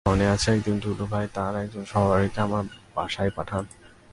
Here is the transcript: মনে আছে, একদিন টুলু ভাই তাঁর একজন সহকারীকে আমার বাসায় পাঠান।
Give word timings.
মনে 0.09 0.25
আছে, 0.35 0.47
একদিন 0.55 0.77
টুলু 0.83 1.05
ভাই 1.13 1.25
তাঁর 1.35 1.53
একজন 1.63 1.83
সহকারীকে 1.91 2.39
আমার 2.47 2.63
বাসায় 2.95 3.31
পাঠান। 3.37 3.63